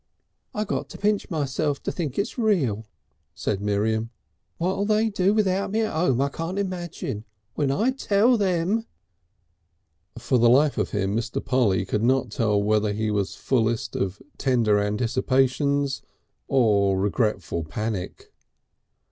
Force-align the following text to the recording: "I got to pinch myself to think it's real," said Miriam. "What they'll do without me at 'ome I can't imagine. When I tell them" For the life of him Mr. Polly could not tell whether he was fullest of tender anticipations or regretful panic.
"I 0.55 0.63
got 0.63 0.89
to 0.89 0.97
pinch 0.97 1.29
myself 1.29 1.83
to 1.83 1.91
think 1.91 2.17
it's 2.17 2.35
real," 2.39 2.87
said 3.35 3.61
Miriam. 3.61 4.09
"What 4.57 4.87
they'll 4.87 5.11
do 5.11 5.31
without 5.31 5.69
me 5.69 5.81
at 5.81 5.93
'ome 5.95 6.19
I 6.21 6.29
can't 6.29 6.57
imagine. 6.57 7.23
When 7.53 7.69
I 7.69 7.91
tell 7.91 8.35
them" 8.35 8.87
For 10.17 10.39
the 10.39 10.49
life 10.49 10.79
of 10.79 10.89
him 10.89 11.15
Mr. 11.15 11.39
Polly 11.45 11.85
could 11.85 12.01
not 12.01 12.31
tell 12.31 12.63
whether 12.63 12.93
he 12.93 13.11
was 13.11 13.35
fullest 13.35 13.95
of 13.95 14.19
tender 14.39 14.79
anticipations 14.79 16.01
or 16.47 16.99
regretful 16.99 17.63
panic. 17.63 18.33